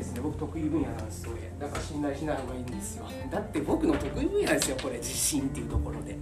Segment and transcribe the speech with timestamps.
[0.00, 0.20] ですね。
[0.20, 3.06] 僕得意分野なんですそれだから信頼しない方がいいんですよ。
[3.30, 4.96] だって僕の得意分野ですよこれ。
[4.96, 6.16] 自信っていうところで。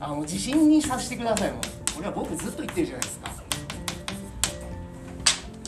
[0.00, 1.60] あの自信にさせてくださいもう。
[1.94, 3.30] これは僕ずっと言ってるじゃないですか。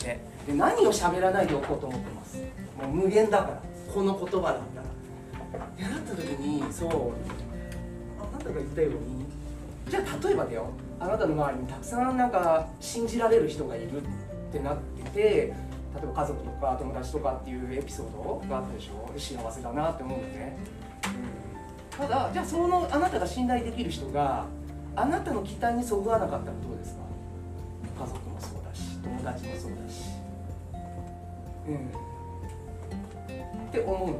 [0.03, 2.37] でで何を喋らないでおこうと思ってます。
[2.37, 2.43] も
[2.91, 3.61] う無限だから。
[3.93, 4.57] この言葉だっ
[5.51, 5.65] たら。
[5.65, 6.89] ってなった時にそう。
[8.19, 9.25] あなたが言ったように
[9.89, 10.69] じゃあ例えばだよ。
[10.99, 14.05] あなたの周りにたくさんなんか信じられる人がいるっ
[14.51, 15.53] てなってて
[15.93, 19.11] 例えば家族とか友達とかっていうエピソードがあったでしょ？
[19.17, 20.57] 幸せだなって思うのね、
[21.91, 24.45] うん、ただじゃあそのあなたが信頼できる人が
[24.95, 27.01] あなたの期待にそぐわなかったらどうですか？
[28.03, 30.11] 家族もそうだし友達もそうだし。
[31.67, 31.91] うん。
[33.67, 34.19] って思うのね。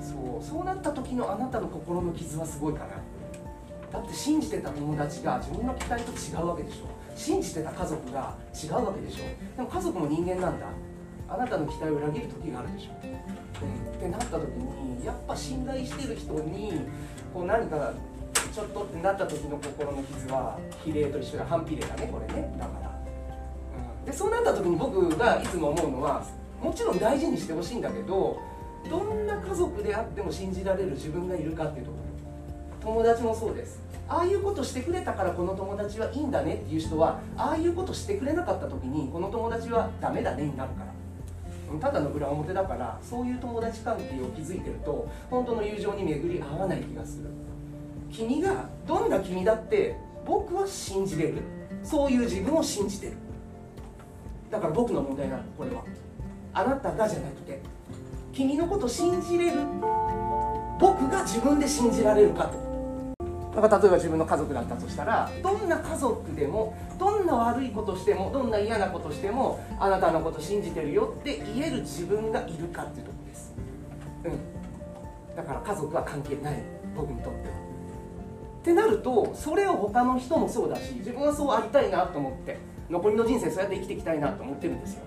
[0.00, 2.94] そうそうなった時のあなたの心の傷はすごいかな。
[3.96, 6.86] だって信じてた友達が自分の期待と違うわけでしょ。
[7.16, 9.56] 信じてた家族が違うわけでしょ。
[9.56, 10.66] でも家族も人間なんだ。
[11.28, 16.80] あなたの期待を裏切る時があるでしょ、うん、ってなった時にやっぱ信頼してる人に
[17.34, 17.94] こう何か
[18.54, 22.54] ちょっとってなった時の心の傷は比例と一緒で反比例だねこれね。
[22.58, 23.00] だから、
[23.98, 26.24] うん、でそうなった時に僕がいつも思うのは
[26.62, 28.38] もちろん大事にしてほしいんだけど
[28.88, 32.06] どんな家族であっても信じられる自分がいるかっていうところ。
[32.92, 33.80] 友達もそうです。
[34.08, 40.96] ああいうことしてくれたからこの友達はいいんだねっていう人はああいうことしてくれなかった時にこの友達はダメだねになるから。
[41.80, 47.28] ただの裏表だからそういう友達関係を築いてると本当の友情に巡り合わない気がする。
[48.12, 51.42] 君がどんな君だって僕は信じれる。
[51.82, 53.14] そういう自分を信じてる。
[54.50, 55.82] だから僕の問題なのこれは。
[56.54, 57.60] あなたがじゃなくて
[58.32, 59.58] 君のこと信じれる。
[60.78, 62.65] 僕が自分で信じられるかと。
[63.56, 73.54] なんか例えば自分の家族だったとしたらどんな家族でもどんな悪いことしてもどんな嫌なことしてもあなたのこと信じてるよって言える自分がいるかっていうとこです。
[74.24, 75.34] うん。
[75.36, 76.62] だから家族は関係ない
[76.94, 77.54] 僕にとっては。
[78.60, 82.58] ってなるとそれを他の人もそうだし自分はそうありたいなと思って
[82.90, 85.00] 残りの人生そうやって生きていきたいなと思ってるんですよ。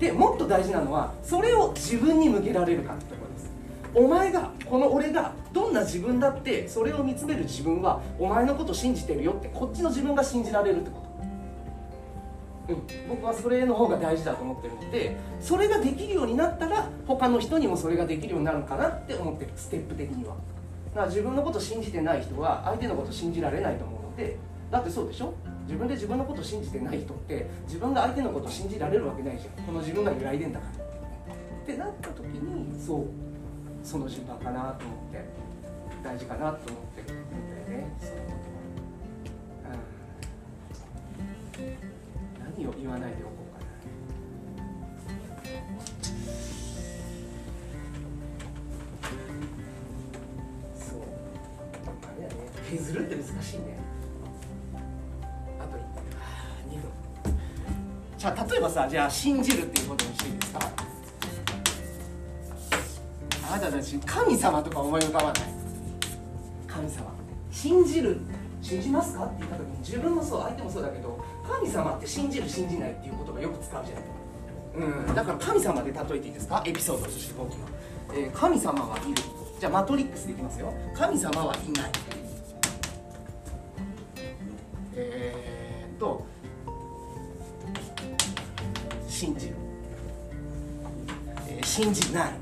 [0.00, 3.52] でもっと大事なのはそれを自分に向けられるかってところです。
[3.94, 11.00] お前がこの俺がどんな自分だってそれを見つめる自分はお前のこと信じてるよってこっちの自分が信じられるってこ
[12.66, 12.74] と。
[12.74, 12.82] うん。
[13.08, 19.52] 僕はそれの方が大事だと思ってるのでそれができるようになったら他の人にもそれができるようになるかなって思ってる。
[19.54, 20.34] ステップ的には。
[20.86, 24.36] だから自分のこと信じてない人は相手のこと信じられないと思うので
[24.72, 25.34] だってそうでしょ？
[25.66, 29.64] 自分で自分のこと信じてない人って自分が相手のこと信じられるわけないじゃん。
[29.64, 30.84] この自分が揺らいでんだから。
[31.34, 33.06] ってなった時にそう。
[33.82, 35.43] その順番かなと思って。
[36.04, 38.10] 大事かなと思ってるんだよねそう。
[38.10, 39.74] いうことは、
[41.64, 41.68] う
[42.50, 43.66] ん、何を言わないでおこうかな
[50.76, 50.98] そう
[52.06, 53.78] あれだね削るって難しいね。
[55.58, 55.68] あと
[56.68, 56.90] 2分
[58.18, 60.60] じゃあ例えばさじゃあ信じるっていうことにしていいですか？
[63.48, 65.63] あなたたち神様とか思い浮かばない？
[66.74, 67.14] 神様
[67.52, 68.18] 信じる
[68.60, 74.04] 信じますかって言った時に自分もそう相手もそうだけど神様って信じる信じないっていう言葉よく使うじゃない。
[74.76, 76.64] うんだから神様で例えていいですか？
[76.66, 77.58] エピソードとして僕の、
[78.12, 79.22] えー、神様はいる。
[79.60, 80.74] じゃあマトリックスでいきますよ。
[80.96, 81.90] 神様はいない。
[84.96, 86.26] えー、っと
[89.06, 89.54] 信じる、
[91.46, 92.32] えー、信じない。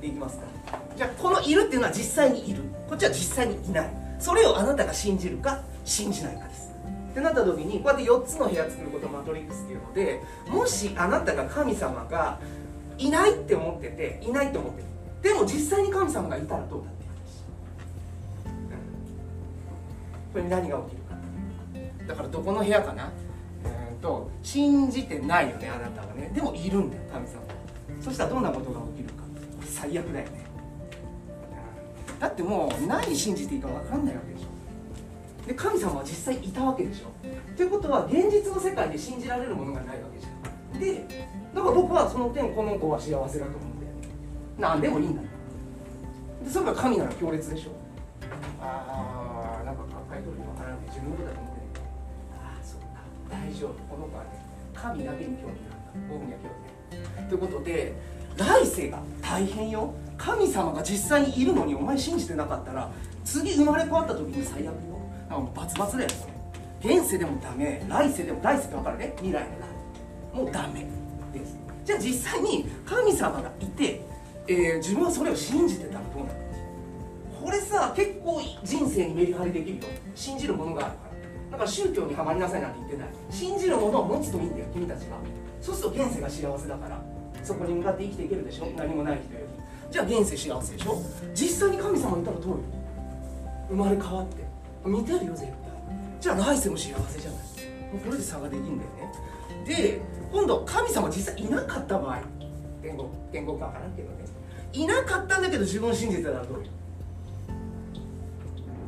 [0.00, 0.55] でいきますか。
[0.96, 2.62] じゃあこのいるっていうのは実際にいる。
[2.88, 3.90] こっちは実際にいない。
[4.18, 6.66] それをあなたが信じるか信じないかです。
[7.10, 12.38] ってなった時にこうやって4つの部屋作ることをマトリックスっていうのでもしあなたが神様が
[12.98, 14.86] いないって思ってていないって思ってる
[15.22, 17.06] でも実際に神様がいたらどうだって
[18.44, 18.70] 話、うん、
[20.32, 21.16] これに何が起きるか。
[22.06, 23.10] だからどこの部屋かな。
[23.64, 26.30] えー、と信じてないよねあなたはね。
[26.34, 27.40] でもいるんだよ神様。
[28.00, 29.24] そしたらどんなことが起きるか。
[29.64, 30.46] 最悪だよね。
[32.18, 34.46] だってもう何信じていいか分かんないわけでしょ
[35.46, 37.06] で神様は実際いたわけでしょ。
[37.56, 40.30] ということは現実の世界で信じられるものがないわけじゃ
[40.76, 40.80] ん。
[40.80, 41.06] で
[41.54, 43.92] だから僕はその点この子は幸せだと思うんだよ
[44.58, 47.70] 何でもいいんだでそれが神なら強烈でしょ。
[48.60, 51.34] ああなんか抱えとるの分からない自分のことだ。
[51.34, 51.66] と思ってね
[52.34, 52.86] ああそうか
[53.30, 53.70] 大丈夫。
[53.88, 54.30] この子はね
[54.74, 56.00] 神だけに興味があった。
[56.10, 56.48] 僕には興
[56.98, 57.94] 味ないということで
[58.36, 59.94] 来世が大変よ。
[60.18, 62.90] 神様が実際にいるのにお前信じてなかったら
[63.24, 64.72] 次生まれ変わった時に最悪よ。
[65.28, 66.08] なんかもうバツバツだよ
[66.80, 67.84] 現世でもダメ。
[67.88, 69.12] 来世でも来世って分かるね。
[69.16, 69.48] 未来の
[70.34, 70.86] 来もうダメ。
[71.32, 71.56] です。
[71.84, 74.00] じゃあ実際に神様がいて、
[74.46, 76.38] えー自分はそれを信じてたらどうなる？
[77.44, 79.84] これさ結構人生にメリハリできるよ。
[80.14, 81.52] 信じるものがあるから。
[81.52, 83.08] だから宗教にはまりなさいなんて言ってない。
[83.30, 85.18] 信じるものを持つといいんだよ君たちは。
[85.60, 87.00] そうすると現世が幸せだから。
[87.42, 88.66] そこに向かって生きていけるでしょ？
[88.76, 89.46] 何もない人より。
[89.92, 91.00] じゃあ現世幸せでしょ？
[91.34, 92.58] 実際に神様いたらどうよ？
[93.68, 94.44] 生まれ変わって。
[94.84, 95.50] 見てるよ絶対。
[96.20, 97.40] じゃあ来世も幸せじゃない。
[97.92, 99.12] もうこれで差ができるんだよね。
[99.66, 100.00] で
[100.32, 102.20] 今度神様実際いなかった場合。
[102.82, 104.24] 言語言語か分からんけどね。
[104.72, 106.64] いなかったんだけど自分を信じてたらどうよ？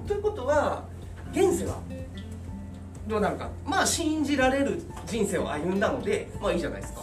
[0.07, 0.85] ということは
[1.33, 1.79] 現世は
[3.07, 3.51] どうなるか。
[3.65, 7.03] まあ信じられる人生を歩んだのでまあいいじゃないですか。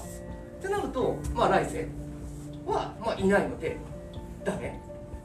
[0.66, 1.88] ってなるとまあ来世
[2.66, 3.78] はまあいないので
[4.44, 4.80] ダメ。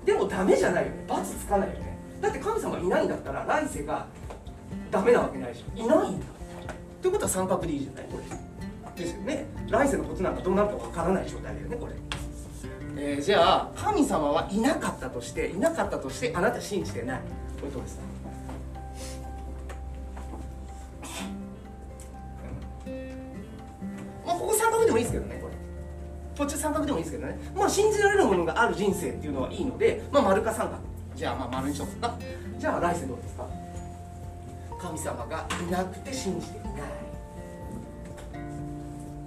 [0.04, 1.04] でもダメじゃないよね。
[1.08, 1.98] 罰つかないよね。
[2.20, 4.06] だって神様いないんだったら来世が
[4.90, 6.26] ダメなわけないでしょいないんだ。
[7.02, 8.04] ということは三角でいいじゃない？
[8.10, 8.24] これ。
[9.04, 9.46] ですよね。
[9.68, 11.92] 来世のことなんかどうなるかわからない状態だよねこれ。
[12.96, 17.20] えーじゃあ神様はいなかったとしていなかったとしてあなた信じてない。
[17.60, 18.02] これどうですか？
[24.50, 25.54] こ三角でもいいですけどねこれ。
[26.36, 27.38] こっち三角でもいいですけどね。
[27.54, 30.78] まあ信じられるものがある人生っていうのはいいのでまあ丸か三角。
[31.14, 32.14] じゃあまあ丸にしようか。
[32.58, 33.46] じゃあ来世どうですか？
[34.80, 36.72] 神様がいなくて信じていない。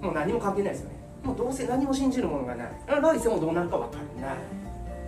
[0.02, 0.96] もう何も関係ないですよね。
[1.22, 2.68] もうどうせ何も信じるものがない。
[2.86, 4.38] 来世もどうなるか分からない。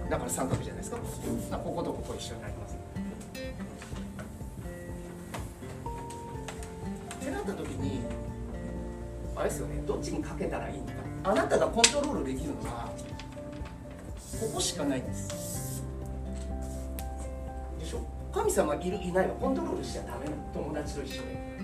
[0.08, 0.96] だから三角じゃないですか。
[1.50, 2.76] まあこことここ一緒になります。
[7.20, 7.75] ってなった時
[9.37, 9.83] あれですよね。
[9.87, 10.93] どっちにかけたらいいのか。
[11.25, 12.91] あなたがコントロールできるのは
[14.41, 15.85] ここしかないんです。
[17.79, 18.00] でしょ？
[18.33, 20.37] 神様いるいないはコントロールしちゃダメなの。
[20.55, 21.56] 友達と一緒で。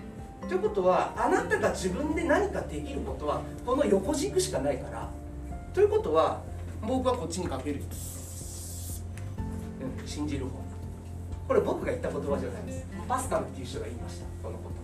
[0.49, 5.09] ということはあなたが自分で何かできることはこの横軸しかないから。
[5.73, 6.43] ということは
[6.87, 7.81] 僕はこっちにかける、
[10.01, 10.51] うん、信じる方。
[11.49, 12.87] これ僕が言った言葉じゃないです。
[13.09, 14.27] パスカルっていう人が言いました。
[14.43, 14.82] このこと。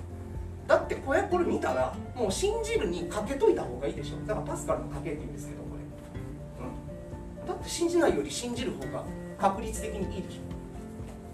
[0.69, 4.27] だってこれこれ見たらもう信じるにかけといた方がいいでしょ。
[4.27, 9.03] だからパスカルのかけって言うんですけどこれ、うん、だって信じないより信じる方が
[9.39, 10.39] 確率的にいいでし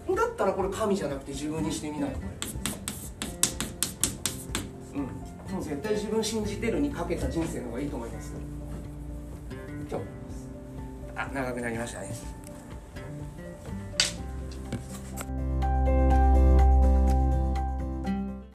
[0.08, 0.14] ょ。
[0.14, 2.20] だったらこれ神じゃなくて自分にしてみないこ
[4.92, 5.06] れうん。
[5.52, 8.28] もう絶対自分信じてるにかけた人生の方がいいと思います。
[8.28, 8.38] よ
[9.90, 10.04] 今日
[11.16, 12.43] あ長くなりましたね。